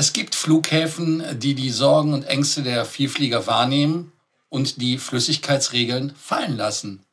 Es 0.00 0.12
gibt 0.12 0.36
Flughäfen, 0.36 1.24
die 1.40 1.56
die 1.56 1.70
Sorgen 1.70 2.14
und 2.14 2.22
Ängste 2.22 2.62
der 2.62 2.84
Vielflieger 2.84 3.48
wahrnehmen 3.48 4.12
und 4.48 4.80
die 4.80 4.96
Flüssigkeitsregeln 4.96 6.14
fallen 6.14 6.56
lassen. 6.56 7.04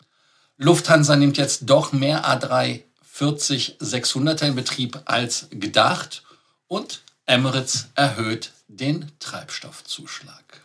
Lufthansa 0.58 1.16
nimmt 1.16 1.38
jetzt 1.38 1.62
doch 1.64 1.94
mehr 1.94 2.26
A340 2.26 3.80
600er 3.80 4.46
in 4.46 4.54
Betrieb 4.54 5.00
als 5.06 5.48
gedacht 5.50 6.22
und 6.68 7.02
Emirates 7.26 7.88
erhöht 7.96 8.52
den 8.68 9.12
Treibstoffzuschlag. 9.18 10.65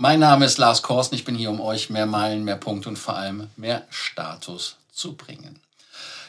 Mein 0.00 0.20
Name 0.20 0.44
ist 0.44 0.58
Lars 0.58 0.82
Korsten. 0.82 1.18
Ich 1.18 1.24
bin 1.24 1.34
hier, 1.34 1.50
um 1.50 1.60
euch 1.60 1.90
mehr 1.90 2.06
Meilen, 2.06 2.44
mehr 2.44 2.54
Punkte 2.54 2.88
und 2.88 3.00
vor 3.00 3.16
allem 3.16 3.48
mehr 3.56 3.82
Status 3.90 4.76
zu 4.92 5.16
bringen. 5.16 5.58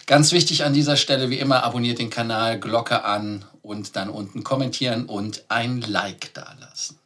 Ganz 0.08 0.32
wichtig 0.32 0.64
an 0.64 0.74
dieser 0.74 0.98
Stelle, 0.98 1.30
wie 1.30 1.38
immer, 1.38 1.64
abonniert 1.64 2.00
den 2.00 2.10
Kanal, 2.10 2.60
Glocke 2.60 3.06
an 3.06 3.46
und 3.62 3.96
dann 3.96 4.10
unten 4.10 4.44
kommentieren 4.44 5.06
und 5.06 5.44
ein 5.50 5.82
Like 5.82 6.34
dalassen. 6.34 6.98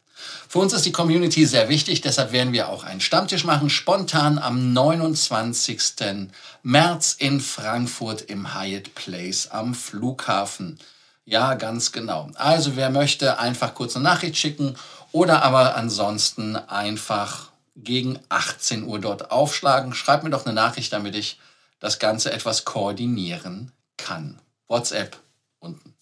Für 0.48 0.60
uns 0.60 0.72
ist 0.72 0.86
die 0.86 0.92
Community 0.92 1.44
sehr 1.44 1.68
wichtig, 1.68 2.00
deshalb 2.00 2.32
werden 2.32 2.54
wir 2.54 2.70
auch 2.70 2.84
einen 2.84 3.02
Stammtisch 3.02 3.44
machen, 3.44 3.68
spontan 3.68 4.38
am 4.38 4.72
29. 4.72 6.30
März 6.62 7.16
in 7.18 7.40
Frankfurt 7.40 8.22
im 8.22 8.54
Hyatt 8.54 8.94
Place 8.94 9.50
am 9.50 9.74
Flughafen. 9.74 10.78
Ja, 11.26 11.54
ganz 11.54 11.92
genau. 11.92 12.30
Also 12.36 12.76
wer 12.76 12.88
möchte, 12.88 13.38
einfach 13.38 13.74
kurz 13.74 13.96
eine 13.96 14.04
Nachricht 14.04 14.38
schicken 14.38 14.76
oder 15.14 15.44
aber 15.44 15.76
ansonsten 15.76 16.56
einfach 16.56 17.52
gegen 17.76 18.18
18 18.30 18.82
Uhr 18.82 18.98
dort 18.98 19.30
aufschlagen. 19.30 19.94
Schreibt 19.94 20.24
mir 20.24 20.30
doch 20.30 20.44
eine 20.44 20.54
Nachricht, 20.54 20.92
damit 20.92 21.14
ich 21.14 21.38
das 21.78 22.00
Ganze 22.00 22.32
etwas 22.32 22.64
koordinieren 22.64 23.70
kann. 23.96 24.40
WhatsApp 24.66 25.16
unten. 25.60 25.94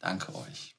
Danke 0.00 0.34
euch. 0.34 0.74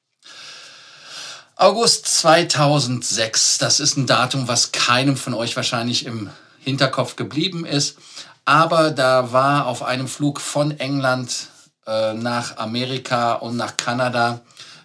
August 1.54 2.08
2006, 2.08 3.58
das 3.58 3.78
ist 3.78 3.96
ein 3.96 4.08
Datum, 4.08 4.48
was 4.48 4.72
keinem 4.72 5.16
von 5.16 5.34
euch 5.34 5.54
wahrscheinlich 5.54 6.06
im 6.06 6.28
Hinterkopf 6.58 7.14
geblieben 7.14 7.64
ist. 7.64 7.98
Aber 8.44 8.90
da 8.90 9.30
war 9.30 9.66
auf 9.66 9.84
einem 9.84 10.08
Flug 10.08 10.40
von 10.40 10.72
England 10.80 11.50
äh, 11.86 12.14
nach 12.14 12.56
Amerika 12.56 13.34
und 13.34 13.56
nach 13.56 13.76
Kanada 13.76 14.40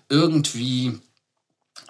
irgendwie 0.07 1.01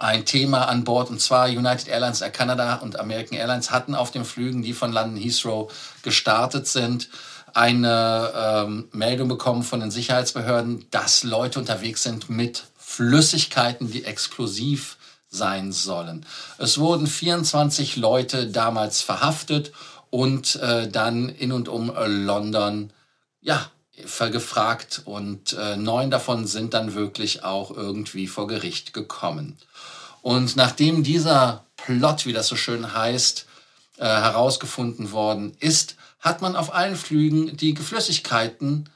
ein 0.01 0.25
Thema 0.25 0.67
an 0.67 0.83
Bord 0.83 1.11
und 1.11 1.21
zwar 1.21 1.47
United 1.47 1.87
Airlines, 1.87 2.21
Air 2.21 2.31
Canada 2.31 2.75
und 2.77 2.99
American 2.99 3.37
Airlines 3.37 3.69
hatten 3.69 3.93
auf 3.93 4.09
den 4.09 4.25
Flügen, 4.25 4.63
die 4.63 4.73
von 4.73 4.91
London 4.91 5.21
Heathrow 5.21 5.71
gestartet 6.01 6.67
sind, 6.67 7.09
eine 7.53 8.31
ähm, 8.35 8.87
Meldung 8.91 9.27
bekommen 9.27 9.61
von 9.61 9.79
den 9.79 9.91
Sicherheitsbehörden, 9.91 10.87
dass 10.89 11.23
Leute 11.23 11.59
unterwegs 11.59 12.01
sind 12.01 12.29
mit 12.29 12.63
Flüssigkeiten, 12.77 13.91
die 13.91 14.05
explosiv 14.05 14.97
sein 15.29 15.71
sollen. 15.71 16.25
Es 16.57 16.79
wurden 16.79 17.05
24 17.05 17.95
Leute 17.95 18.47
damals 18.47 19.01
verhaftet 19.01 19.71
und 20.09 20.55
äh, 20.55 20.87
dann 20.89 21.29
in 21.29 21.51
und 21.51 21.69
um 21.69 21.91
London 22.05 22.91
ja, 23.39 23.69
gefragt 23.95 25.01
und 25.05 25.53
äh, 25.53 25.75
neun 25.75 26.11
davon 26.11 26.47
sind 26.47 26.73
dann 26.73 26.95
wirklich 26.95 27.43
auch 27.43 27.71
irgendwie 27.71 28.27
vor 28.27 28.47
Gericht 28.47 28.93
gekommen. 28.93 29.57
Und 30.21 30.55
nachdem 30.55 31.03
dieser 31.03 31.65
Plot, 31.77 32.25
wie 32.25 32.33
das 32.33 32.47
so 32.47 32.55
schön 32.55 32.93
heißt, 32.93 33.45
äh, 33.97 34.05
herausgefunden 34.05 35.11
worden 35.11 35.55
ist, 35.59 35.95
hat 36.19 36.41
man 36.41 36.55
auf 36.55 36.73
allen 36.73 36.95
Flügen 36.95 37.57
die 37.57 37.75
Flüssigkeiten 37.75 38.89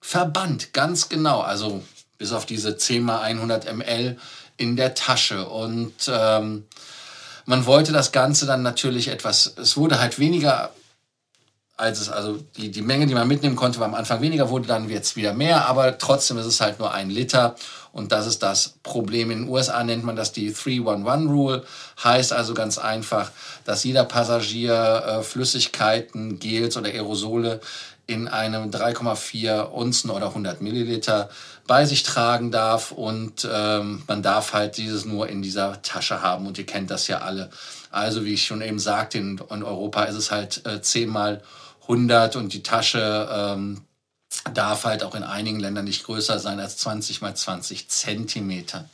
verbannt, 0.00 0.72
ganz 0.72 1.08
genau, 1.08 1.40
also 1.40 1.82
bis 2.18 2.32
auf 2.32 2.46
diese 2.46 2.76
10 2.76 3.02
mal 3.02 3.20
100 3.20 3.72
ml 3.72 4.18
in 4.56 4.76
der 4.76 4.94
Tasche. 4.94 5.48
Und 5.48 5.94
ähm, 6.08 6.66
man 7.46 7.66
wollte 7.66 7.92
das 7.92 8.12
Ganze 8.12 8.46
dann 8.46 8.62
natürlich 8.62 9.08
etwas, 9.08 9.54
es 9.56 9.76
wurde 9.76 9.98
halt 9.98 10.18
weniger 10.18 10.72
als 11.76 12.00
es, 12.00 12.08
also 12.08 12.38
die, 12.56 12.70
die 12.70 12.82
Menge, 12.82 13.06
die 13.06 13.14
man 13.14 13.26
mitnehmen 13.26 13.56
konnte, 13.56 13.80
war 13.80 13.88
am 13.88 13.94
Anfang 13.94 14.20
weniger, 14.20 14.48
wurde 14.48 14.68
dann 14.68 14.88
jetzt 14.88 15.16
wieder 15.16 15.34
mehr, 15.34 15.66
aber 15.66 15.98
trotzdem 15.98 16.38
ist 16.38 16.46
es 16.46 16.60
halt 16.60 16.78
nur 16.78 16.92
ein 16.92 17.10
Liter 17.10 17.56
und 17.92 18.12
das 18.12 18.26
ist 18.26 18.42
das 18.42 18.74
Problem. 18.82 19.30
In 19.32 19.40
den 19.40 19.48
USA 19.48 19.82
nennt 19.82 20.04
man 20.04 20.14
das 20.14 20.32
die 20.32 20.52
311 20.52 21.30
Rule, 21.30 21.64
heißt 22.02 22.32
also 22.32 22.54
ganz 22.54 22.78
einfach, 22.78 23.32
dass 23.64 23.82
jeder 23.82 24.04
Passagier 24.04 24.74
äh, 24.74 25.22
Flüssigkeiten, 25.22 26.38
Gels 26.38 26.76
oder 26.76 26.90
Aerosole 26.90 27.60
in 28.06 28.28
einem 28.28 28.70
3,4 28.70 29.62
Unzen 29.62 30.10
oder 30.10 30.28
100 30.28 30.60
Milliliter 30.60 31.30
bei 31.66 31.86
sich 31.86 32.02
tragen 32.02 32.50
darf 32.50 32.92
und 32.92 33.48
ähm, 33.50 34.02
man 34.06 34.22
darf 34.22 34.52
halt 34.52 34.76
dieses 34.76 35.04
nur 35.04 35.28
in 35.28 35.40
dieser 35.40 35.80
Tasche 35.82 36.20
haben 36.20 36.46
und 36.46 36.58
ihr 36.58 36.66
kennt 36.66 36.90
das 36.90 37.08
ja 37.08 37.18
alle. 37.18 37.50
Also 37.90 38.24
wie 38.24 38.34
ich 38.34 38.44
schon 38.44 38.60
eben 38.60 38.78
sagte, 38.78 39.18
in, 39.18 39.40
in 39.50 39.62
Europa 39.62 40.04
ist 40.04 40.16
es 40.16 40.30
halt 40.30 40.66
äh, 40.66 40.82
zehnmal 40.82 41.42
100 41.82 42.36
und 42.36 42.52
die 42.52 42.62
Tasche 42.62 43.28
ähm, 43.32 43.82
darf 44.52 44.84
halt 44.84 45.02
auch 45.04 45.14
in 45.14 45.22
einigen 45.22 45.60
Ländern 45.60 45.84
nicht 45.84 46.04
größer 46.04 46.38
sein 46.38 46.60
als 46.60 46.76
20 46.78 47.22
mal 47.22 47.34
20 47.34 47.88
Zentimeter. 47.88 48.88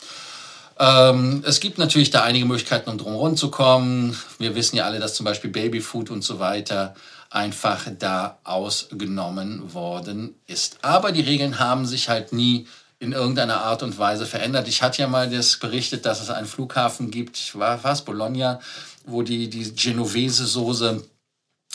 Ähm, 0.79 1.43
es 1.47 1.61
gibt 1.61 1.79
natürlich 1.79 2.11
da 2.11 2.23
einige 2.23 2.47
Möglichkeiten, 2.47 2.89
um 2.91 2.99
drumherum 2.99 3.37
zu 3.37 3.51
kommen. 3.51 4.17
Wir 4.39 4.55
wissen 4.55 4.77
ja 4.77 4.85
alle, 4.85 4.99
dass 4.99 5.15
zum 5.15 5.25
Beispiel 5.25 5.51
Babyfood 5.51 6.11
und 6.11 6.23
so 6.23 6.39
weiter 6.39 6.95
einfach 7.31 7.87
da 7.99 8.39
ausgenommen 8.45 9.73
worden 9.73 10.35
ist. 10.47 10.79
Aber 10.83 11.13
die 11.13 11.21
Regeln 11.21 11.59
haben 11.61 11.87
sich 11.87 12.09
halt 12.09 12.33
nie 12.33 12.67
in 12.99 13.13
irgendeiner 13.13 13.63
Art 13.63 13.83
und 13.83 13.99
Weise 13.99 14.27
verändert. 14.27 14.69
Ich 14.69 14.83
hatte 14.83 15.01
ja 15.01 15.09
mal 15.09 15.31
das 15.31 15.57
berichtet, 15.57 16.05
dass 16.05 16.21
es 16.21 16.29
einen 16.29 16.47
Flughafen 16.47 17.11
gibt, 17.11 17.59
war 17.59 17.79
fast 17.79 18.05
Bologna, 18.05 18.61
wo 19.07 19.23
die, 19.23 19.49
die 19.49 19.73
Genovese-Soße 19.73 21.03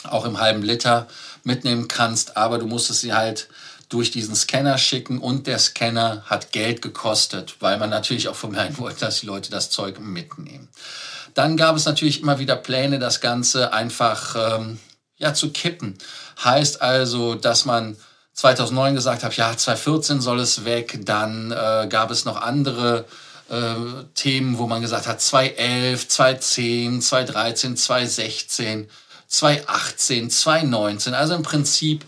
auch 0.04 0.24
im 0.24 0.38
halben 0.38 0.62
Liter 0.62 1.08
mitnehmen 1.42 1.88
kannst, 1.88 2.36
aber 2.36 2.58
du 2.58 2.66
musstest 2.66 3.00
sie 3.00 3.14
halt 3.14 3.48
durch 3.88 4.10
diesen 4.10 4.36
Scanner 4.36 4.78
schicken 4.78 5.18
und 5.18 5.46
der 5.46 5.58
Scanner 5.58 6.22
hat 6.26 6.52
Geld 6.52 6.82
gekostet, 6.82 7.56
weil 7.60 7.78
man 7.78 7.90
natürlich 7.90 8.28
auch 8.28 8.36
vermeiden 8.36 8.78
wollte, 8.78 9.00
dass 9.00 9.20
die 9.20 9.26
Leute 9.26 9.50
das 9.50 9.70
Zeug 9.70 9.98
mitnehmen. 10.00 10.68
Dann 11.34 11.56
gab 11.56 11.76
es 11.76 11.84
natürlich 11.84 12.22
immer 12.22 12.38
wieder 12.38 12.56
Pläne, 12.56 12.98
das 12.98 13.20
Ganze 13.20 13.72
einfach 13.72 14.58
ähm, 14.58 14.78
ja, 15.18 15.34
zu 15.34 15.50
kippen. 15.50 15.96
Heißt 16.42 16.82
also, 16.82 17.34
dass 17.34 17.64
man 17.64 17.96
2009 18.34 18.94
gesagt 18.94 19.24
hat, 19.24 19.36
ja, 19.36 19.56
2014 19.56 20.20
soll 20.20 20.40
es 20.40 20.64
weg. 20.64 21.00
Dann 21.04 21.50
äh, 21.52 21.86
gab 21.88 22.10
es 22.10 22.24
noch 22.24 22.40
andere 22.40 23.06
äh, 23.48 23.74
Themen, 24.14 24.58
wo 24.58 24.66
man 24.66 24.82
gesagt 24.82 25.06
hat, 25.06 25.20
2011, 25.20 26.08
2010, 26.08 27.00
2013, 27.00 27.76
2016. 27.76 28.88
2018, 29.28 30.30
2019. 30.30 31.14
Also 31.14 31.34
im 31.34 31.42
Prinzip 31.42 32.04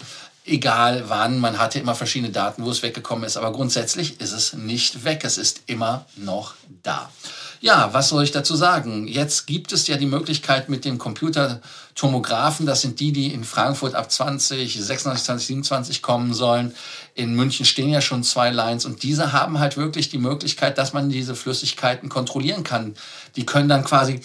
egal 0.49 1.05
wann, 1.09 1.39
man 1.39 1.59
hatte 1.59 1.79
immer 1.79 1.95
verschiedene 1.95 2.33
Daten, 2.33 2.65
wo 2.65 2.71
es 2.71 2.83
weggekommen 2.83 3.25
ist, 3.25 3.37
aber 3.37 3.53
grundsätzlich 3.53 4.21
ist 4.21 4.33
es 4.33 4.53
nicht 4.55 5.05
weg, 5.05 5.21
es 5.25 5.39
ist 5.39 5.63
immer 5.67 6.07
noch 6.17 6.55
da. 6.83 7.11
Ja, 7.61 7.93
was 7.93 8.11
soll 8.11 8.23
ich 8.23 8.31
dazu 8.31 8.55
sagen? 8.55 9.09
Jetzt 9.09 9.47
gibt 9.47 9.73
es 9.73 9.89
ja 9.89 9.97
die 9.97 10.07
Möglichkeit 10.07 10.69
mit 10.69 10.85
dem 10.85 10.99
Computertomographen, 10.99 12.67
das 12.67 12.83
sind 12.83 13.01
die, 13.01 13.13
die 13.13 13.33
in 13.33 13.43
Frankfurt 13.43 13.97
ab 13.97 14.11
20, 14.11 14.81
26, 14.81 15.25
20, 15.25 15.47
27 15.47 16.03
kommen 16.03 16.35
sollen. 16.35 16.73
In 17.15 17.35
München 17.35 17.67
stehen 17.67 17.89
ja 17.91 18.01
schon 18.01 18.23
zwei 18.23 18.51
Lines 18.51 18.85
und 18.85 19.03
diese 19.03 19.33
haben 19.33 19.59
halt 19.59 19.77
wirklich 19.77 20.09
die 20.09 20.19
Möglichkeit, 20.19 20.79
dass 20.79 20.93
man 20.93 21.11
diese 21.11 21.35
Flüssigkeiten 21.35 22.09
kontrollieren 22.09 22.63
kann. 22.63 22.95
Die 23.35 23.45
können 23.45 23.69
dann 23.69 23.85
quasi, 23.85 24.21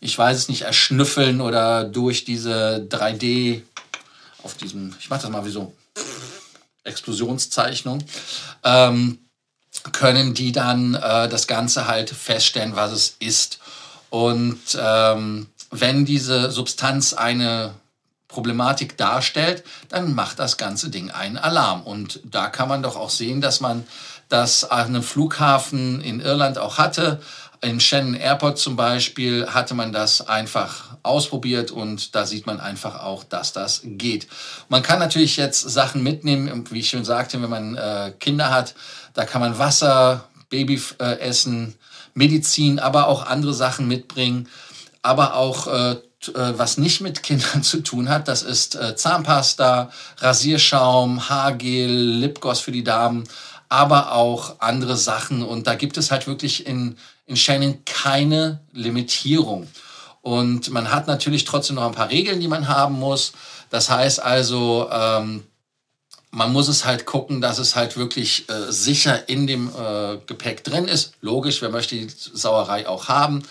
ich 0.00 0.16
weiß 0.16 0.36
es 0.36 0.48
nicht, 0.48 0.62
erschnüffeln 0.62 1.40
oder 1.40 1.82
durch 1.82 2.24
diese 2.24 2.86
3D 2.88 3.62
auf 4.44 4.54
diesem, 4.54 4.94
ich 5.00 5.10
mache 5.10 5.22
das 5.22 5.30
mal 5.30 5.44
wie 5.44 5.50
so 5.50 5.74
Explosionszeichnung, 6.84 8.04
ähm, 8.62 9.18
können 9.92 10.34
die 10.34 10.52
dann 10.52 10.94
äh, 10.94 11.28
das 11.28 11.46
Ganze 11.46 11.86
halt 11.86 12.10
feststellen, 12.10 12.76
was 12.76 12.92
es 12.92 13.16
ist. 13.20 13.58
Und 14.10 14.60
ähm, 14.80 15.48
wenn 15.70 16.04
diese 16.04 16.50
Substanz 16.50 17.12
eine 17.12 17.74
Problematik 18.28 18.96
darstellt, 18.96 19.64
dann 19.88 20.14
macht 20.14 20.38
das 20.38 20.56
ganze 20.56 20.90
Ding 20.90 21.10
einen 21.10 21.38
Alarm. 21.38 21.82
Und 21.82 22.20
da 22.24 22.48
kann 22.48 22.68
man 22.68 22.82
doch 22.82 22.96
auch 22.96 23.10
sehen, 23.10 23.40
dass 23.40 23.60
man 23.60 23.86
das 24.28 24.64
an 24.64 24.86
einem 24.86 25.02
Flughafen 25.02 26.00
in 26.00 26.20
Irland 26.20 26.58
auch 26.58 26.78
hatte. 26.78 27.20
In 27.62 27.80
Shannon 27.80 28.14
Airport 28.14 28.58
zum 28.58 28.76
Beispiel 28.76 29.46
hatte 29.46 29.74
man 29.74 29.92
das 29.92 30.28
einfach 30.28 30.96
ausprobiert 31.02 31.70
und 31.70 32.14
da 32.14 32.26
sieht 32.26 32.46
man 32.46 32.60
einfach 32.60 33.02
auch, 33.02 33.24
dass 33.24 33.52
das 33.52 33.80
geht. 33.84 34.26
Man 34.68 34.82
kann 34.82 34.98
natürlich 34.98 35.36
jetzt 35.36 35.62
Sachen 35.62 36.02
mitnehmen, 36.02 36.64
wie 36.70 36.80
ich 36.80 36.90
schon 36.90 37.04
sagte, 37.04 37.40
wenn 37.40 37.48
man 37.48 37.76
äh, 37.76 38.12
Kinder 38.18 38.50
hat, 38.50 38.74
da 39.16 39.24
kann 39.24 39.40
man 39.40 39.58
Wasser, 39.58 40.28
Babyessen, 40.50 41.68
äh, 41.68 41.72
Medizin, 42.14 42.78
aber 42.78 43.08
auch 43.08 43.26
andere 43.26 43.54
Sachen 43.54 43.88
mitbringen, 43.88 44.48
aber 45.02 45.34
auch 45.34 45.66
äh, 45.66 45.92
äh, 45.92 45.98
was 46.58 46.78
nicht 46.78 47.00
mit 47.00 47.22
Kindern 47.22 47.62
zu 47.64 47.82
tun 47.82 48.08
hat. 48.08 48.28
Das 48.28 48.42
ist 48.42 48.76
äh, 48.76 48.94
Zahnpasta, 48.94 49.90
Rasierschaum, 50.18 51.28
Haargel, 51.28 51.90
Lipgloss 51.90 52.60
für 52.60 52.72
die 52.72 52.84
Damen, 52.84 53.24
aber 53.68 54.12
auch 54.12 54.60
andere 54.60 54.96
Sachen. 54.96 55.42
Und 55.42 55.66
da 55.66 55.74
gibt 55.74 55.96
es 55.96 56.10
halt 56.10 56.26
wirklich 56.26 56.66
in, 56.66 56.96
in 57.24 57.36
Shannon 57.36 57.84
keine 57.86 58.60
Limitierung. 58.72 59.66
Und 60.20 60.70
man 60.70 60.92
hat 60.92 61.06
natürlich 61.06 61.44
trotzdem 61.44 61.76
noch 61.76 61.86
ein 61.86 61.92
paar 61.92 62.10
Regeln, 62.10 62.40
die 62.40 62.48
man 62.48 62.68
haben 62.68 62.96
muss. 62.96 63.32
Das 63.70 63.88
heißt 63.88 64.22
also, 64.22 64.88
ähm, 64.92 65.44
man 66.36 66.52
muss 66.52 66.68
es 66.68 66.84
halt 66.84 67.06
gucken, 67.06 67.40
dass 67.40 67.58
es 67.58 67.76
halt 67.76 67.96
wirklich 67.96 68.46
äh, 68.50 68.70
sicher 68.70 69.26
in 69.26 69.46
dem 69.46 69.68
äh, 69.68 70.18
Gepäck 70.26 70.62
drin 70.64 70.86
ist. 70.86 71.14
Logisch, 71.22 71.62
wer 71.62 71.70
möchte 71.70 71.96
die 71.96 72.08
Sauerei 72.10 72.86
auch 72.86 73.08
haben. 73.08 73.42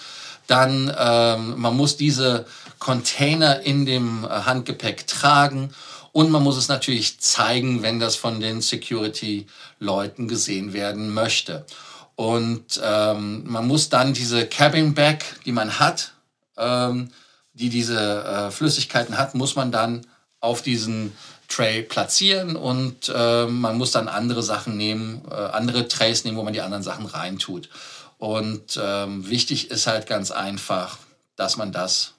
Dann, 0.46 0.96
ähm, 0.96 1.60
man 1.60 1.76
muss 1.76 1.98
diese 1.98 2.46
Container 2.78 3.62
in 3.62 3.88
dem 3.88 4.24
äh, 4.24 4.28
Handgepäck 4.28 5.08
tragen 5.08 5.74
und 6.12 6.30
man 6.30 6.44
muss 6.44 6.58
es 6.58 6.68
natürlich 6.68 7.20
zeigen, 7.20 7.82
wenn 7.82 8.00
das 8.00 8.16
von 8.16 8.40
den 8.40 8.62
Security-Leuten 8.62 10.28
gesehen 10.28 10.74
werden 10.74 11.12
möchte. 11.12 11.66
Und 12.14 12.80
ähm, 12.84 13.46
man 13.48 13.68
muss 13.68 13.90
dann 13.90 14.14
diese 14.14 14.46
Cabin 14.46 14.94
Bag, 14.94 15.24
die 15.44 15.54
man 15.54 15.80
hat, 15.80 16.14
ähm, 16.56 17.10
die 17.54 17.70
diese 17.70 18.24
äh, 18.24 18.52
Flüssigkeiten 18.52 19.18
hat, 19.18 19.34
muss 19.34 19.56
man 19.56 19.72
dann 19.72 20.06
auf 20.40 20.62
diesen 20.62 21.14
Tray 21.48 21.84
platzieren 21.84 22.56
und 22.56 23.12
äh, 23.14 23.46
man 23.46 23.78
muss 23.78 23.92
dann 23.92 24.08
andere 24.08 24.44
Sachen 24.44 24.78
nehmen, 24.78 25.22
äh, 25.30 25.34
andere 25.34 25.88
Trays 25.88 26.24
nehmen, 26.24 26.38
wo 26.38 26.44
man 26.44 26.54
die 26.54 26.62
anderen 26.62 26.84
Sachen 26.84 27.06
reintut. 27.06 27.70
Und 28.18 28.80
ähm, 28.82 29.30
wichtig 29.30 29.72
ist 29.72 29.88
halt 29.88 30.08
ganz 30.08 30.32
einfach, 30.32 30.98
dass 31.36 31.58
man 31.58 31.72
das 31.72 32.14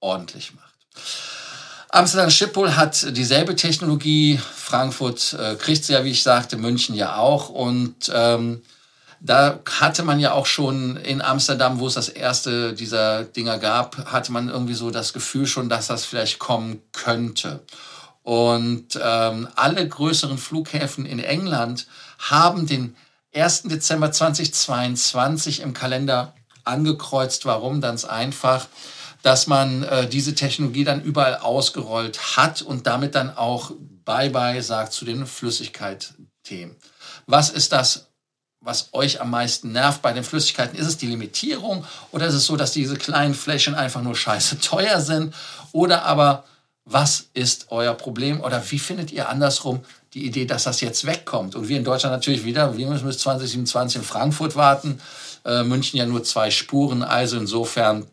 ordentlich 0.00 0.54
macht. 0.54 0.70
Amsterdam 1.90 2.30
Schiphol 2.30 2.76
hat 2.76 3.16
dieselbe 3.16 3.56
Technologie, 3.56 4.38
Frankfurt 4.54 5.34
äh, 5.34 5.56
kriegt 5.56 5.84
sie 5.84 5.92
ja, 5.92 6.04
wie 6.04 6.10
ich 6.10 6.22
sagte, 6.22 6.56
München 6.56 6.94
ja 6.94 7.16
auch. 7.16 7.48
Und 7.48 8.10
ähm, 8.14 8.62
da 9.20 9.58
hatte 9.80 10.04
man 10.04 10.20
ja 10.20 10.32
auch 10.32 10.46
schon 10.46 10.96
in 10.96 11.20
Amsterdam, 11.20 11.80
wo 11.80 11.86
es 11.86 11.94
das 11.94 12.08
erste 12.08 12.72
dieser 12.72 13.24
Dinger 13.24 13.58
gab, 13.58 14.10
hatte 14.12 14.32
man 14.32 14.48
irgendwie 14.48 14.74
so 14.74 14.90
das 14.90 15.12
Gefühl 15.12 15.46
schon, 15.46 15.68
dass 15.68 15.88
das 15.88 16.04
vielleicht 16.04 16.38
kommen 16.38 16.80
könnte. 16.92 17.60
Und 18.30 18.96
ähm, 19.02 19.48
alle 19.56 19.88
größeren 19.88 20.38
Flughäfen 20.38 21.04
in 21.04 21.18
England 21.18 21.88
haben 22.20 22.68
den 22.68 22.94
1. 23.34 23.62
Dezember 23.64 24.12
2022 24.12 25.62
im 25.62 25.72
Kalender 25.72 26.32
angekreuzt. 26.62 27.44
Warum? 27.44 27.80
Ganz 27.80 28.04
einfach, 28.04 28.68
dass 29.22 29.48
man 29.48 29.82
äh, 29.82 30.08
diese 30.08 30.36
Technologie 30.36 30.84
dann 30.84 31.02
überall 31.02 31.38
ausgerollt 31.38 32.36
hat 32.36 32.62
und 32.62 32.86
damit 32.86 33.16
dann 33.16 33.36
auch 33.36 33.72
Bye-bye 34.04 34.62
sagt 34.62 34.92
zu 34.92 35.04
den 35.04 35.26
Flüssigkeit-Themen. 35.26 36.76
Was 37.26 37.50
ist 37.50 37.72
das, 37.72 38.10
was 38.60 38.90
euch 38.92 39.20
am 39.20 39.30
meisten 39.30 39.72
nervt 39.72 40.02
bei 40.02 40.12
den 40.12 40.22
Flüssigkeiten? 40.22 40.78
Ist 40.78 40.86
es 40.86 40.98
die 40.98 41.08
Limitierung 41.08 41.84
oder 42.12 42.28
ist 42.28 42.34
es 42.34 42.46
so, 42.46 42.56
dass 42.56 42.70
diese 42.70 42.94
kleinen 42.94 43.34
Fläschchen 43.34 43.74
einfach 43.74 44.02
nur 44.02 44.14
scheiße 44.14 44.60
teuer 44.60 45.00
sind? 45.00 45.34
Oder 45.72 46.04
aber, 46.04 46.44
was 46.92 47.28
ist 47.34 47.66
euer 47.70 47.94
Problem? 47.94 48.40
Oder 48.40 48.62
wie 48.70 48.78
findet 48.78 49.12
ihr 49.12 49.28
andersrum 49.28 49.82
die 50.14 50.26
Idee, 50.26 50.44
dass 50.44 50.64
das 50.64 50.80
jetzt 50.80 51.06
wegkommt. 51.06 51.54
Und 51.54 51.68
wir 51.68 51.76
in 51.76 51.84
Deutschland 51.84 52.12
natürlich 52.14 52.44
wieder, 52.44 52.76
wir 52.76 52.86
müssen 52.88 53.06
bis 53.06 53.18
2027 53.18 54.00
in 54.00 54.06
Frankfurt 54.06 54.56
warten. 54.56 55.00
Äh, 55.44 55.62
München 55.62 55.98
ja 55.98 56.06
nur 56.06 56.24
zwei 56.24 56.50
Spuren. 56.50 57.02
Also 57.02 57.38
insofern 57.38 58.06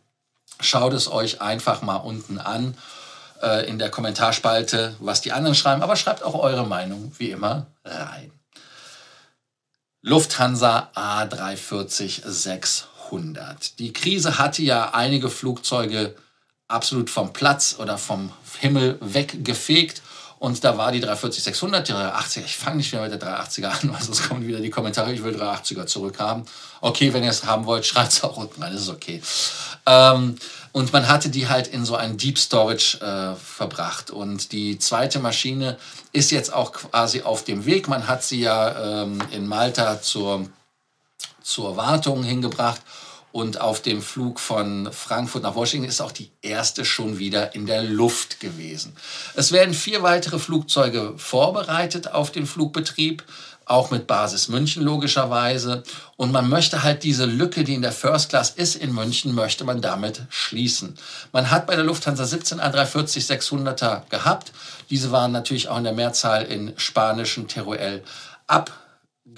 schaut 0.60 0.94
es 0.94 1.12
euch 1.12 1.42
einfach 1.42 1.82
mal 1.82 1.98
unten 1.98 2.38
an 2.38 2.78
äh, 3.42 3.68
in 3.68 3.80
der 3.80 3.90
Kommentarspalte, 3.90 4.96
was 5.00 5.22
die 5.22 5.32
anderen 5.32 5.56
schreiben. 5.56 5.82
Aber 5.82 5.96
schreibt 5.96 6.24
auch 6.24 6.36
eure 6.36 6.68
Meinung, 6.68 7.12
wie 7.18 7.32
immer, 7.32 7.66
rein. 7.84 8.32
Lufthansa 10.04 10.92
A340 10.96 12.22
600. 12.30 13.80
Die 13.80 13.92
Krise 13.92 14.38
hatte 14.38 14.62
ja 14.62 14.94
einige 14.94 15.30
Flugzeuge 15.30 16.16
absolut 16.68 17.10
vom 17.10 17.34
Platz 17.34 17.75
oder 17.80 17.98
vom 17.98 18.31
Himmel 18.60 18.98
weggefegt. 19.02 20.02
Und 20.40 20.64
da 20.64 20.78
war 20.78 20.92
die 20.92 21.04
340-600, 21.04 21.81
die 21.81 21.94
380er. 21.94 22.46
Ich 22.46 22.58
fange 22.58 22.78
nicht 22.78 22.94
mehr 22.94 23.02
mit 23.02 23.12
der 23.12 23.19
380er 23.19 23.66
an, 23.66 23.94
weil 23.94 24.02
sonst 24.02 24.28
kommen 24.28 24.46
wieder 24.46 24.60
die 24.60 24.69
Kommentare, 24.69 25.12
ich 25.12 25.24
will 25.24 25.36
380er 25.36 25.88
zurückhaben. 25.88 26.46
Okay, 26.81 27.12
wenn 27.14 27.24
ihr 27.24 27.31
es 27.31 27.46
haben 27.46 27.66
wollt, 27.66 27.86
schreibt 27.88 28.12
es 28.12 28.24
auch 28.24 28.38
unten 28.38 28.62
rein, 28.62 28.74
das 28.74 28.84
ist 28.84 28.90
okay. 28.90 29.22
Ähm, 29.86 30.36
und 30.74 30.94
man 30.94 31.08
hatte 31.08 31.30
die 31.30 31.48
halt 31.48 31.68
in 31.68 31.86
so 31.86 31.96
ein 31.96 32.18
Deep 32.18 32.38
Storage 32.38 33.00
äh, 33.02 33.36
verbracht. 33.36 34.12
Und 34.12 34.52
die 34.52 34.78
zweite 34.78 35.18
Maschine 35.18 35.78
ist 36.12 36.30
jetzt 36.30 36.54
auch 36.54 36.72
quasi 36.72 37.24
auf 37.24 37.44
dem 37.44 37.66
Weg. 37.66 37.88
Man 37.88 38.08
hat 38.08 38.24
sie 38.24 38.42
ja 38.42 39.02
ähm, 39.04 39.19
in 39.31 39.48
Malta 39.48 40.02
zur, 40.02 40.48
zur 41.42 41.78
Wartung 41.78 42.24
hingebracht. 42.24 42.81
Und 43.38 43.62
auf 43.62 43.84
dem 43.84 44.01
Flug 44.01 44.39
von 44.39 44.92
Frankfurt 44.92 45.44
nach 45.44 45.54
Washington 45.54 45.88
ist 45.88 46.01
auch 46.01 46.12
die 46.12 46.31
erste 46.42 46.84
schon 46.84 47.19
wieder 47.19 47.54
in 47.54 47.68
der 47.68 47.84
Luft 47.84 48.39
gewesen. 48.39 48.95
Es 49.36 49.51
werden 49.51 49.75
vier 49.75 50.01
weitere 50.01 50.39
Flugzeuge 50.39 51.13
vorbereitet 51.18 52.12
auf 52.12 52.31
den 52.31 52.48
Flugbetrieb, 52.48 53.24
auch 53.66 53.92
mit 53.92 54.07
Basis 54.07 54.48
München 54.48 54.81
logischerweise. 54.81 55.84
Und 56.16 56.31
man 56.31 56.50
möchte 56.50 56.81
halt 56.81 57.04
diese 57.04 57.25
Lücke, 57.25 57.63
die 57.63 57.75
in 57.75 57.84
der 57.84 57.92
First 57.92 58.30
Class 58.30 58.50
ist 58.50 58.75
in 58.75 58.92
München, 58.92 59.36
möchte 59.36 59.66
man 59.66 59.83
damit 59.83 60.24
schließen. 60.30 60.95
Man 61.31 61.51
hat 61.51 61.68
bei 61.68 61.75
der 61.75 61.86
Lufthansa 61.86 62.25
17 62.25 62.60
A340-600er 62.60 64.10
gehabt. 64.10 64.51
Diese 64.90 65.12
waren 65.12 65.31
natürlich 65.31 65.69
auch 65.69 65.78
in 65.78 65.83
der 65.83 65.94
Mehrzahl 65.94 66.42
in 66.45 66.74
spanischen 66.78 67.48
Teruel 67.48 68.04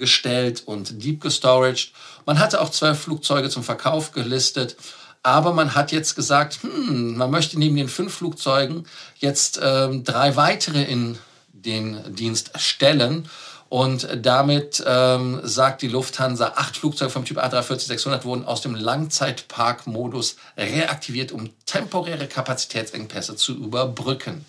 abgestellt 0.00 0.62
und 0.66 1.02
deep 1.02 1.20
gestoraged. 1.20 1.92
Man 2.26 2.38
hatte 2.38 2.60
auch 2.60 2.70
zwölf 2.70 3.00
Flugzeuge 3.00 3.50
zum 3.50 3.62
Verkauf 3.62 4.12
gelistet. 4.12 4.76
Aber 5.22 5.52
man 5.52 5.74
hat 5.74 5.92
jetzt 5.92 6.16
gesagt, 6.16 6.60
hm, 6.62 7.16
man 7.16 7.30
möchte 7.30 7.58
neben 7.58 7.76
den 7.76 7.88
fünf 7.88 8.14
Flugzeugen 8.14 8.86
jetzt 9.18 9.60
ähm, 9.62 10.02
drei 10.02 10.36
weitere 10.36 10.82
in 10.82 11.18
den 11.52 12.14
Dienst 12.14 12.52
stellen. 12.58 13.28
Und 13.68 14.08
damit 14.16 14.82
ähm, 14.86 15.40
sagt 15.44 15.82
die 15.82 15.88
Lufthansa, 15.88 16.54
acht 16.56 16.78
Flugzeuge 16.78 17.10
vom 17.10 17.24
Typ 17.26 17.38
A340-600 17.38 18.24
wurden 18.24 18.44
aus 18.44 18.62
dem 18.62 18.74
Langzeitparkmodus 18.74 20.36
reaktiviert, 20.56 21.30
um 21.30 21.50
temporäre 21.66 22.26
Kapazitätsengpässe 22.26 23.36
zu 23.36 23.54
überbrücken. 23.54 24.44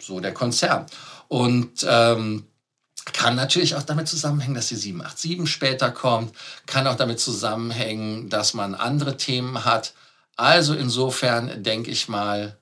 So 0.00 0.18
der 0.18 0.32
Konzern. 0.32 0.86
Und 1.28 1.86
ähm, 1.88 2.44
kann 3.12 3.36
natürlich 3.36 3.74
auch 3.76 3.82
damit 3.82 4.08
zusammenhängen, 4.08 4.54
dass 4.54 4.68
die 4.68 4.76
787 4.76 5.52
später 5.52 5.90
kommt, 5.90 6.34
kann 6.66 6.86
auch 6.86 6.96
damit 6.96 7.20
zusammenhängen, 7.20 8.28
dass 8.28 8.54
man 8.54 8.74
andere 8.74 9.16
Themen 9.16 9.64
hat. 9.64 9.94
Also 10.36 10.74
insofern 10.74 11.62
denke 11.62 11.90
ich 11.90 12.08
mal, 12.08 12.56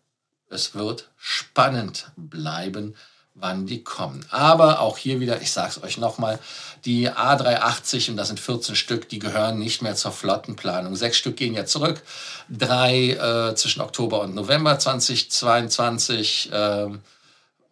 es 0.48 0.74
wird 0.74 1.10
spannend 1.16 2.10
bleiben, 2.16 2.94
wann 3.34 3.66
die 3.66 3.82
kommen. 3.82 4.24
Aber 4.30 4.80
auch 4.80 4.96
hier 4.96 5.18
wieder, 5.18 5.42
ich 5.42 5.50
sage 5.50 5.70
es 5.70 5.82
euch 5.82 5.98
nochmal, 5.98 6.38
die 6.84 7.10
A380, 7.10 8.10
und 8.10 8.16
das 8.16 8.28
sind 8.28 8.38
14 8.38 8.76
Stück, 8.76 9.08
die 9.08 9.18
gehören 9.18 9.58
nicht 9.58 9.82
mehr 9.82 9.96
zur 9.96 10.12
Flottenplanung. 10.12 10.94
Sechs 10.94 11.16
Stück 11.16 11.36
gehen 11.36 11.54
ja 11.54 11.64
zurück, 11.64 12.02
drei 12.48 13.10
äh, 13.10 13.54
zwischen 13.56 13.80
Oktober 13.80 14.20
und 14.20 14.34
November 14.34 14.78
2022. 14.78 16.52
Äh, 16.52 16.90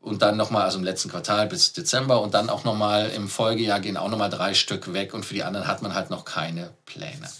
und 0.02 0.20
dann 0.20 0.36
nochmal, 0.36 0.64
also 0.64 0.78
im 0.78 0.84
letzten 0.84 1.08
Quartal 1.08 1.46
bis 1.46 1.72
Dezember 1.72 2.20
und 2.20 2.34
dann 2.34 2.50
auch 2.50 2.64
nochmal 2.64 3.10
im 3.10 3.28
Folgejahr 3.28 3.80
gehen 3.80 3.96
auch 3.96 4.08
nochmal 4.08 4.30
drei 4.30 4.52
Stück 4.52 4.92
weg 4.92 5.14
und 5.14 5.24
für 5.24 5.34
die 5.34 5.44
anderen 5.44 5.66
hat 5.66 5.80
man 5.80 5.94
halt 5.94 6.10
noch 6.10 6.24
keine 6.24 6.70
Pläne. 6.84 7.30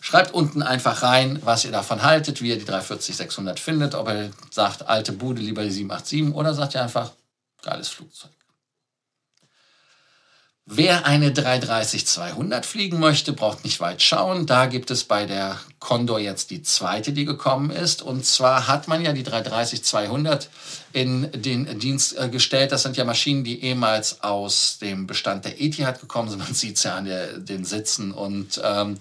Schreibt 0.00 0.32
unten 0.32 0.62
einfach 0.62 1.02
rein, 1.02 1.40
was 1.44 1.64
ihr 1.64 1.72
davon 1.72 2.02
haltet, 2.02 2.40
wie 2.40 2.50
ihr 2.50 2.58
die 2.58 2.66
340-600 2.66 3.58
findet, 3.58 3.94
ob 3.94 4.08
ihr 4.08 4.30
sagt, 4.50 4.86
alte 4.86 5.12
Bude, 5.12 5.42
lieber 5.42 5.62
die 5.62 5.70
787 5.70 6.34
oder 6.34 6.54
sagt 6.54 6.74
ihr 6.74 6.82
einfach, 6.82 7.12
geiles 7.62 7.88
Flugzeug. 7.88 8.30
Wer 10.66 11.04
eine 11.04 11.28
330-200 11.28 12.62
fliegen 12.62 12.98
möchte, 12.98 13.34
braucht 13.34 13.64
nicht 13.64 13.80
weit 13.80 14.00
schauen. 14.00 14.46
Da 14.46 14.64
gibt 14.64 14.90
es 14.90 15.04
bei 15.04 15.26
der 15.26 15.60
Condor 15.78 16.18
jetzt 16.18 16.48
die 16.48 16.62
zweite, 16.62 17.12
die 17.12 17.26
gekommen 17.26 17.68
ist. 17.68 18.00
Und 18.00 18.24
zwar 18.24 18.66
hat 18.66 18.88
man 18.88 19.04
ja 19.04 19.12
die 19.12 19.24
330-200 19.24 20.46
in 20.94 21.30
den 21.32 21.78
Dienst 21.78 22.16
äh, 22.16 22.30
gestellt. 22.30 22.72
Das 22.72 22.82
sind 22.82 22.96
ja 22.96 23.04
Maschinen, 23.04 23.44
die 23.44 23.62
ehemals 23.62 24.22
aus 24.22 24.78
dem 24.78 25.06
Bestand 25.06 25.44
der 25.44 25.60
Etihad 25.60 26.00
gekommen 26.00 26.30
sind. 26.30 26.38
Man 26.38 26.54
sieht 26.54 26.78
es 26.78 26.84
ja 26.84 26.94
an 26.94 27.04
der, 27.04 27.36
den 27.36 27.66
Sitzen. 27.66 28.12
Und 28.12 28.58
ähm, 28.64 28.96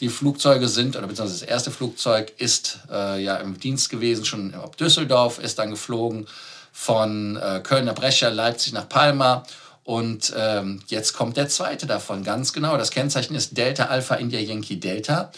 die 0.00 0.10
Flugzeuge 0.10 0.68
sind, 0.68 0.96
oder 0.96 1.06
beziehungsweise 1.06 1.40
das 1.40 1.48
erste 1.48 1.70
Flugzeug 1.70 2.34
ist 2.36 2.80
äh, 2.92 3.24
ja 3.24 3.36
im 3.36 3.58
Dienst 3.58 3.88
gewesen, 3.88 4.26
schon 4.26 4.52
ab 4.52 4.76
Düsseldorf, 4.76 5.38
ist 5.38 5.58
dann 5.58 5.70
geflogen 5.70 6.26
von 6.72 7.36
äh, 7.36 7.60
Kölner 7.64 7.94
Brescia, 7.94 8.28
Leipzig 8.28 8.74
nach 8.74 8.86
Palma 8.86 9.44
und 9.86 10.34
ähm, 10.36 10.82
jetzt 10.88 11.12
kommt 11.12 11.36
der 11.36 11.48
zweite 11.48 11.86
davon, 11.86 12.24
ganz 12.24 12.52
genau. 12.52 12.76
Das 12.76 12.90
Kennzeichen 12.90 13.36
ist 13.36 13.56
Delta 13.56 13.84
Alpha 13.84 14.16
India 14.16 14.40
Yankee 14.40 14.74
Delta. 14.74 15.30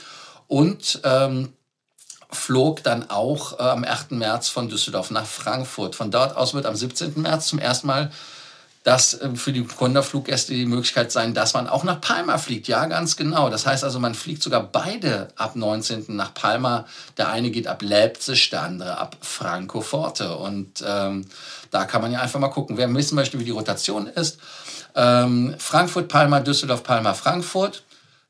Und 0.47 1.03
ähm, 1.05 1.53
flog 2.31 2.83
dann 2.83 3.11
auch 3.11 3.59
äh, 3.59 3.63
am 3.63 3.85
8. 3.85 4.13
März 4.13 4.49
von 4.49 4.71
Düsseldorf 4.71 5.11
nach 5.11 5.27
Frankfurt. 5.27 5.95
Von 5.95 6.11
dort 6.11 6.35
aus 6.35 6.55
wird 6.55 6.65
am 6.65 6.75
17. 6.75 7.21
März 7.21 7.49
zum 7.49 7.59
ersten 7.59 7.89
Mal 7.89 8.11
das 8.89 9.21
äh, 9.21 9.37
für 9.37 9.53
die 9.53 9.67
Gründerfluggäste 9.67 10.55
die 10.55 10.65
Möglichkeit 10.65 11.13
sein, 11.13 11.35
dass 11.35 11.53
man 11.53 11.69
auch 11.69 11.85
nach 11.85 12.01
Palma 12.01 12.39
fliegt. 12.39 12.69
Ja, 12.69 12.87
ganz 12.87 13.17
genau. 13.17 13.51
Das 13.51 13.67
heißt 13.67 13.85
also, 13.85 14.01
man 14.01 14.15
fliegt 14.15 14.43
sogar 14.43 14.63
beide 14.63 15.29
ab 15.37 15.57
19. 15.57 16.07
nach 16.09 16.33
Palma. 16.33 16.87
Der 17.19 17.29
eine 17.29 17.51
geht 17.51 17.67
ab 17.67 17.83
Leipzig, 17.83 18.49
der 18.49 18.63
andere 18.63 18.97
ab 18.97 19.17
Francoforte. 19.21 20.37
Und 20.37 20.83
ähm, 20.87 21.27
da 21.71 21.85
kann 21.85 22.01
man 22.01 22.13
ja 22.13 22.21
einfach 22.21 22.41
mal 22.41 22.49
gucken. 22.49 22.79
Wer 22.79 22.93
wissen 22.95 23.15
möchte, 23.15 23.39
wie 23.39 23.45
die 23.45 23.51
Rotation 23.51 24.07
ist, 24.07 24.39
ähm, 24.95 25.55
Frankfurt, 25.59 26.09
Palma, 26.09 26.41
Düsseldorf, 26.41 26.83
Palma, 26.83 27.13
Frankfurt. 27.13 27.85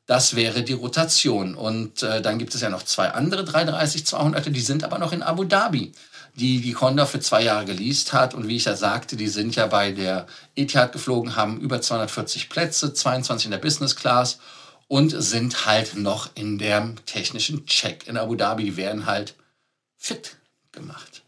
Das 0.07 0.35
wäre 0.35 0.63
die 0.63 0.73
Rotation. 0.73 1.55
Und 1.55 2.03
äh, 2.03 2.21
dann 2.21 2.37
gibt 2.37 2.53
es 2.53 2.59
ja 2.59 2.69
noch 2.69 2.83
zwei 2.83 3.09
andere 3.11 3.43
330-200, 3.43 4.49
die 4.49 4.59
sind 4.59 4.83
aber 4.83 4.97
noch 4.97 5.13
in 5.13 5.23
Abu 5.23 5.45
Dhabi, 5.45 5.93
die 6.39 6.61
die 6.61 6.75
Honda 6.75 7.05
für 7.05 7.19
zwei 7.19 7.43
Jahre 7.43 7.65
geleast 7.65 8.13
hat. 8.13 8.33
Und 8.33 8.47
wie 8.47 8.55
ich 8.55 8.65
ja 8.65 8.75
sagte, 8.75 9.15
die 9.15 9.27
sind 9.27 9.55
ja 9.55 9.67
bei 9.67 9.91
der 9.91 10.25
Etihad 10.55 10.91
geflogen, 10.93 11.35
haben 11.35 11.59
über 11.59 11.81
240 11.81 12.49
Plätze, 12.49 12.93
22 12.93 13.45
in 13.45 13.51
der 13.51 13.57
Business 13.57 13.95
Class 13.95 14.39
und 14.87 15.09
sind 15.09 15.65
halt 15.65 15.95
noch 15.95 16.29
in 16.35 16.57
dem 16.57 16.95
technischen 17.05 17.65
Check 17.65 18.07
in 18.07 18.17
Abu 18.17 18.35
Dhabi. 18.35 18.63
Die 18.63 18.77
werden 18.77 19.05
halt 19.05 19.35
fit 19.97 20.37
gemacht. 20.71 21.23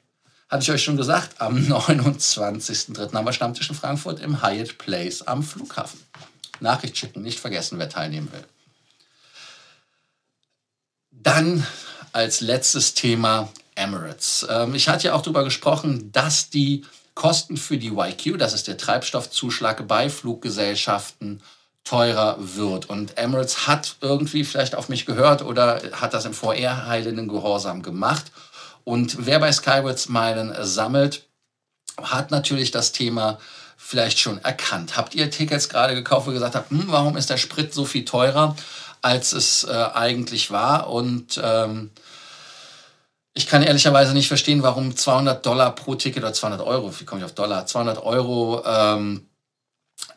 Hatte 0.50 0.64
ich 0.64 0.72
euch 0.72 0.84
schon 0.84 0.98
gesagt, 0.98 1.40
am 1.40 1.58
29.03. 1.68 3.14
haben 3.14 3.26
wir 3.26 3.34
Stammtisch 3.34 3.70
in 3.70 3.76
Frankfurt 3.76 4.20
im 4.20 4.42
Hyatt 4.42 4.78
Place 4.78 5.22
am 5.28 5.44
Flughafen. 5.44 6.00
Nachricht 6.60 6.98
schicken, 6.98 7.22
nicht 7.22 7.40
vergessen, 7.40 7.80
wer 7.80 7.90
teilnehmen 7.90 8.32
will. 8.32 8.46
Dann 11.12 11.66
als 12.14 12.42
letztes 12.42 12.94
Thema 12.94 13.50
Emirates. 13.82 14.46
Ähm, 14.50 14.76
ich 14.76 14.88
hatte 14.88 15.08
ja 15.08 15.14
auch 15.14 15.22
darüber 15.22 15.44
gesprochen, 15.44 16.12
dass 16.12 16.50
die 16.50 16.86
Kosten 17.14 17.58
für 17.58 17.78
die 17.78 17.90
YQ, 17.90 18.38
das 18.38 18.54
ist 18.54 18.68
der 18.68 18.78
Treibstoffzuschlag 18.78 19.88
bei 19.88 20.10
Fluggesellschaften, 20.10 21.42
teurer 21.84 22.38
wird. 22.40 22.90
Und 22.90 23.18
Emirates 23.18 23.68
hat 23.68 23.96
irgendwie 24.02 24.44
vielleicht 24.44 24.76
auf 24.76 24.88
mich 24.88 25.06
gehört 25.06 25.42
oder 25.42 25.82
hat 25.94 26.14
das 26.14 26.26
im 26.26 26.34
vorherheilenden 26.34 27.28
Gehorsam 27.28 27.82
gemacht. 27.82 28.32
Und 28.84 29.26
wer 29.26 29.40
bei 29.40 29.52
Skywards 29.52 30.08
Meilen 30.08 30.54
sammelt, 30.62 31.26
hat 32.02 32.32
natürlich 32.32 32.72
das 32.72 32.92
Thema 32.92 33.40
vielleicht 33.78 34.20
schon 34.20 34.38
erkannt. 34.44 34.96
Habt 34.96 35.16
ihr 35.16 35.32
Tickets 35.32 35.70
gerade 35.70 35.96
gekauft, 35.96 36.28
wo 36.28 36.32
ihr 36.32 36.36
gesagt 36.36 36.56
habt, 36.56 36.70
hm, 36.70 36.86
warum 36.88 37.18
ist 37.18 37.32
der 37.32 37.38
Sprit 37.38 37.74
so 37.74 37.84
viel 37.84 38.06
teurer? 38.06 38.56
als 39.02 39.34
es 39.34 39.64
äh, 39.64 39.72
eigentlich 39.94 40.52
war. 40.52 40.90
Und 40.90 41.40
ähm, 41.44 41.92
ich 43.34 43.48
kann 43.48 43.64
ehrlicherweise 43.64 44.14
nicht 44.14 44.28
verstehen, 44.28 44.64
warum 44.64 44.96
200 44.96 45.46
Dollar 45.46 45.74
pro 45.74 45.96
Ticket 45.96 46.24
oder 46.24 46.34
200 46.34 46.62
Euro, 46.62 46.94
wie 47.00 47.06
komme 47.06 47.22
ich 47.22 47.26
auf 47.26 47.34
Dollar, 47.34 47.66
200 47.66 48.04
Euro 48.04 48.64
ähm, 48.66 49.28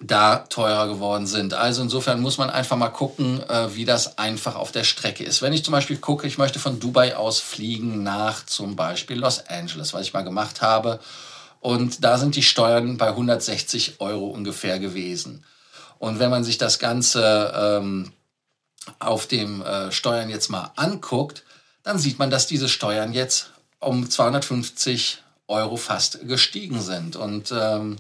da 0.01 0.39
teurer 0.39 0.89
geworden 0.89 1.27
sind. 1.27 1.55
Also 1.55 1.83
insofern 1.83 2.21
muss 2.21 2.39
man 2.39 2.51
einfach 2.51 2.77
mal 2.77 2.89
gucken, 2.89 3.41
äh, 3.49 3.75
wie 3.75 3.85
das 3.85 4.19
einfach 4.19 4.57
auf 4.57 4.73
der 4.73 4.85
Strecke 4.85 5.25
ist. 5.25 5.43
Wenn 5.43 5.53
ich 5.53 5.65
zum 5.65 5.73
Beispiel 5.73 5.99
gucke, 5.99 6.27
ich 6.27 6.39
möchte 6.39 6.59
von 6.59 6.81
Dubai 6.81 7.17
aus 7.17 7.41
fliegen 7.41 8.03
nach 8.03 8.45
zum 8.47 8.75
Beispiel 8.75 9.19
Los 9.19 9.47
Angeles, 9.47 9.95
was 9.95 10.03
ich 10.03 10.13
mal 10.13 10.25
gemacht 10.25 10.61
habe. 10.63 10.99
Und 11.61 12.05
da 12.05 12.19
sind 12.19 12.37
die 12.37 12.43
Steuern 12.43 12.99
bei 12.99 13.09
160 13.09 14.01
Euro 14.01 14.27
ungefähr 14.27 14.79
gewesen. 14.79 15.45
Und 15.99 16.19
wenn 16.19 16.31
man 16.31 16.45
sich 16.45 16.59
das 16.59 16.79
Ganze 16.79 17.53
ähm, 17.57 18.13
auf 18.99 19.27
dem 19.27 19.63
äh, 19.63 19.91
Steuern 19.93 20.29
jetzt 20.29 20.51
mal 20.51 20.73
anguckt, 20.77 21.45
dann 21.85 21.99
sieht 21.99 22.19
man, 22.19 22.31
dass 22.31 22.49
diese 22.49 22.69
Steuern 22.69 23.13
jetzt 23.13 23.51
um 23.79 24.11
250 24.11 25.19
Euro 25.47 25.77
fast 25.77 26.27
gestiegen 26.27 26.81
sind. 26.81 27.15
Und 27.15 27.53
ähm, 27.57 27.97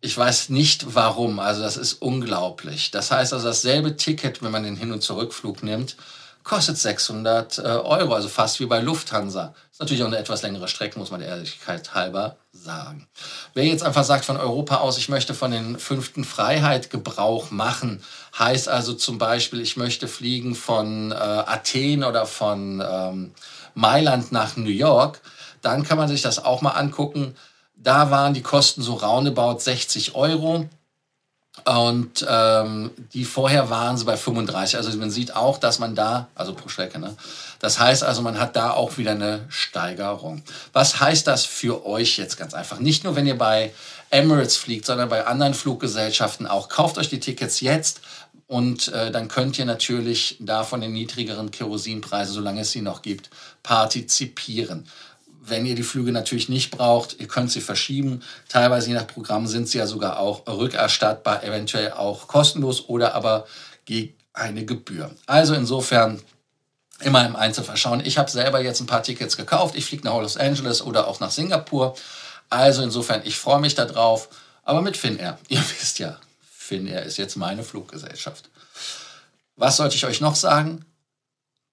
ich 0.00 0.16
weiß 0.16 0.48
nicht 0.48 0.94
warum. 0.94 1.38
Also 1.38 1.62
das 1.62 1.76
ist 1.76 1.94
unglaublich. 1.94 2.90
Das 2.90 3.10
heißt 3.10 3.32
also, 3.32 3.46
dasselbe 3.46 3.96
Ticket, 3.96 4.42
wenn 4.42 4.50
man 4.50 4.64
den 4.64 4.76
Hin- 4.76 4.92
und 4.92 5.02
Zurückflug 5.02 5.62
nimmt, 5.62 5.96
kostet 6.44 6.78
600 6.78 7.58
äh, 7.58 7.62
Euro, 7.62 8.14
also 8.14 8.28
fast 8.28 8.60
wie 8.60 8.66
bei 8.66 8.80
Lufthansa. 8.80 9.54
Ist 9.70 9.80
natürlich 9.80 10.02
auch 10.02 10.08
eine 10.08 10.18
etwas 10.18 10.42
längere 10.42 10.68
Strecke, 10.68 10.98
muss 10.98 11.10
man 11.10 11.20
der 11.20 11.28
Ehrlichkeit 11.28 11.94
halber 11.94 12.36
sagen. 12.52 13.08
Wer 13.54 13.64
jetzt 13.64 13.82
einfach 13.82 14.04
sagt 14.04 14.24
von 14.24 14.36
Europa 14.36 14.76
aus, 14.76 14.98
ich 14.98 15.08
möchte 15.08 15.34
von 15.34 15.50
den 15.50 15.78
fünften 15.78 16.24
Freiheit 16.24 16.90
Gebrauch 16.90 17.50
machen, 17.50 18.02
heißt 18.38 18.68
also 18.68 18.94
zum 18.94 19.18
Beispiel, 19.18 19.60
ich 19.60 19.76
möchte 19.76 20.08
fliegen 20.08 20.54
von 20.54 21.12
äh, 21.12 21.14
Athen 21.14 22.04
oder 22.04 22.26
von 22.26 22.82
ähm, 22.86 23.34
Mailand 23.74 24.32
nach 24.32 24.56
New 24.56 24.70
York, 24.70 25.20
dann 25.62 25.84
kann 25.84 25.98
man 25.98 26.08
sich 26.08 26.22
das 26.22 26.44
auch 26.44 26.60
mal 26.60 26.70
angucken. 26.70 27.36
Da 27.76 28.10
waren 28.10 28.34
die 28.34 28.42
Kosten 28.42 28.82
so 28.82 28.94
roundabout 28.94 29.58
60 29.60 30.14
Euro. 30.14 30.68
Und 31.64 32.26
ähm, 32.28 32.90
die 33.12 33.24
vorher 33.24 33.68
waren 33.68 33.98
sie 33.98 34.04
bei 34.04 34.16
35. 34.16 34.76
Also 34.76 34.96
man 34.98 35.10
sieht 35.10 35.36
auch, 35.36 35.58
dass 35.58 35.78
man 35.78 35.94
da, 35.94 36.28
also 36.34 36.54
pro 36.54 36.68
Strecke, 36.68 36.98
ne? 36.98 37.14
Das 37.60 37.78
heißt 37.78 38.02
also, 38.02 38.22
man 38.22 38.40
hat 38.40 38.56
da 38.56 38.72
auch 38.72 38.96
wieder 38.96 39.12
eine 39.12 39.44
Steigerung. 39.48 40.42
Was 40.72 40.98
heißt 40.98 41.26
das 41.26 41.44
für 41.44 41.86
euch 41.86 42.16
jetzt 42.16 42.36
ganz 42.36 42.54
einfach? 42.54 42.80
Nicht 42.80 43.04
nur, 43.04 43.14
wenn 43.14 43.26
ihr 43.26 43.38
bei 43.38 43.72
Emirates 44.10 44.56
fliegt, 44.56 44.86
sondern 44.86 45.08
bei 45.08 45.26
anderen 45.26 45.54
Fluggesellschaften 45.54 46.46
auch. 46.46 46.68
Kauft 46.68 46.98
euch 46.98 47.08
die 47.08 47.20
Tickets 47.20 47.60
jetzt 47.60 48.00
und 48.48 48.88
äh, 48.88 49.10
dann 49.10 49.28
könnt 49.28 49.58
ihr 49.58 49.64
natürlich 49.64 50.38
da 50.40 50.64
von 50.64 50.80
den 50.80 50.92
niedrigeren 50.92 51.50
Kerosinpreisen, 51.50 52.34
solange 52.34 52.62
es 52.62 52.72
sie 52.72 52.82
noch 52.82 53.02
gibt, 53.02 53.30
partizipieren 53.62 54.88
wenn 55.44 55.66
ihr 55.66 55.74
die 55.74 55.82
Flüge 55.82 56.12
natürlich 56.12 56.48
nicht 56.48 56.70
braucht, 56.70 57.18
ihr 57.18 57.26
könnt 57.26 57.50
sie 57.50 57.60
verschieben. 57.60 58.22
Teilweise 58.48 58.88
je 58.88 58.94
nach 58.94 59.06
Programm 59.06 59.46
sind 59.46 59.68
sie 59.68 59.78
ja 59.78 59.86
sogar 59.86 60.18
auch 60.18 60.46
rückerstattbar, 60.46 61.42
eventuell 61.42 61.92
auch 61.92 62.28
kostenlos 62.28 62.88
oder 62.88 63.14
aber 63.14 63.46
gegen 63.84 64.14
eine 64.32 64.64
Gebühr. 64.64 65.10
Also 65.26 65.54
insofern 65.54 66.22
immer 67.00 67.26
im 67.26 67.34
Einzelfall 67.34 67.76
schauen. 67.76 68.02
Ich 68.04 68.18
habe 68.18 68.30
selber 68.30 68.60
jetzt 68.60 68.80
ein 68.80 68.86
paar 68.86 69.02
Tickets 69.02 69.36
gekauft. 69.36 69.74
Ich 69.74 69.84
fliege 69.84 70.04
nach 70.04 70.14
Los 70.14 70.36
Angeles 70.36 70.80
oder 70.80 71.08
auch 71.08 71.18
nach 71.18 71.32
Singapur. 71.32 71.96
Also 72.48 72.82
insofern, 72.82 73.22
ich 73.24 73.36
freue 73.36 73.60
mich 73.60 73.74
darauf. 73.74 74.28
Aber 74.62 74.80
mit 74.80 74.96
Finnair. 74.96 75.38
Ihr 75.48 75.58
wisst 75.58 75.98
ja, 75.98 76.18
Finnair 76.56 77.02
ist 77.02 77.16
jetzt 77.16 77.36
meine 77.36 77.64
Fluggesellschaft. 77.64 78.48
Was 79.56 79.78
sollte 79.78 79.96
ich 79.96 80.06
euch 80.06 80.20
noch 80.20 80.36
sagen? 80.36 80.84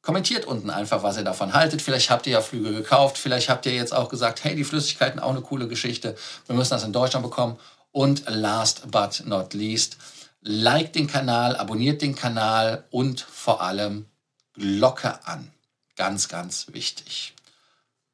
Kommentiert 0.02 0.46
unten 0.46 0.70
einfach, 0.70 1.04
was 1.04 1.18
ihr 1.18 1.24
davon 1.24 1.54
haltet. 1.54 1.82
Vielleicht 1.82 2.10
habt 2.10 2.26
ihr 2.26 2.34
ja 2.34 2.42
Flüge 2.42 2.72
gekauft. 2.72 3.18
Vielleicht 3.18 3.50
habt 3.50 3.66
ihr 3.66 3.74
jetzt 3.74 3.94
auch 3.94 4.10
gesagt, 4.10 4.44
hey, 4.44 4.56
die 4.56 4.64
Flüssigkeiten 4.64 5.20
auch 5.20 5.32
eine 5.32 5.42
coole 5.42 5.68
Geschichte. 5.68 6.16
Wir 6.48 6.56
müssen 6.56 6.72
das 6.72 6.86
in 6.86 6.94
Deutschland 6.94 7.24
bekommen. 7.24 7.60
Und 7.92 8.24
last 8.28 8.90
but 8.92 9.24
not 9.26 9.54
least, 9.54 9.98
liked 10.42 10.96
den 10.96 11.08
Kanal, 11.08 11.56
abonniert 11.58 12.02
den 12.02 12.16
Kanal 12.16 12.86
und 12.92 13.20
vor 13.20 13.62
allem 13.62 14.06
Glocke 14.54 15.26
an. 15.26 15.52
Ganz, 15.98 16.30
ganz 16.30 16.68
wichtig. 16.72 17.34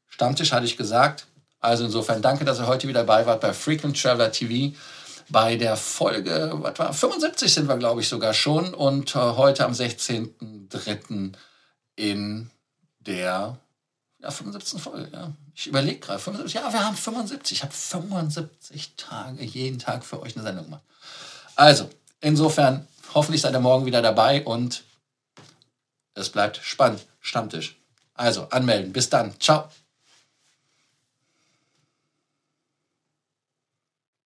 Stammtisch 0.07 0.53
hatte 0.53 0.65
ich 0.65 0.77
gesagt. 0.77 1.27
Also 1.59 1.85
insofern 1.85 2.21
danke, 2.21 2.45
dass 2.45 2.59
ihr 2.59 2.67
heute 2.67 2.87
wieder 2.87 3.01
dabei 3.01 3.25
wart 3.25 3.41
bei 3.41 3.53
Frequent 3.53 4.01
Traveler 4.01 4.31
TV. 4.31 4.75
Bei 5.29 5.55
der 5.55 5.75
Folge, 5.75 6.51
was 6.53 6.79
war, 6.79 6.93
75 6.93 7.53
sind 7.53 7.67
wir, 7.67 7.77
glaube 7.77 8.01
ich, 8.01 8.07
sogar 8.07 8.33
schon. 8.33 8.73
Und 8.73 9.15
äh, 9.15 9.19
heute 9.19 9.65
am 9.65 9.73
16.03 9.73 11.33
in 11.95 12.49
der 12.99 13.57
ja, 14.19 14.31
75. 14.31 14.81
Folge. 14.81 15.09
Ja. 15.11 15.31
Ich 15.53 15.67
überlege 15.67 15.99
gerade, 15.99 16.19
75, 16.19 16.53
ja, 16.53 16.73
wir 16.73 16.85
haben 16.85 16.95
75. 16.95 17.57
Ich 17.57 17.63
habe 17.63 17.73
75 17.73 18.95
Tage, 18.97 19.43
jeden 19.43 19.79
Tag 19.79 20.03
für 20.03 20.21
euch 20.21 20.35
eine 20.35 20.43
Sendung 20.43 20.65
gemacht. 20.65 20.83
Also, 21.55 21.89
insofern, 22.21 22.87
hoffentlich 23.13 23.41
seid 23.41 23.53
ihr 23.53 23.59
morgen 23.59 23.85
wieder 23.85 24.01
dabei 24.01 24.43
und 24.43 24.83
es 26.13 26.29
bleibt 26.29 26.57
spannend. 26.57 27.05
Stammtisch. 27.21 27.77
Also, 28.13 28.49
anmelden. 28.49 28.93
Bis 28.93 29.09
dann. 29.09 29.39
Ciao. 29.39 29.69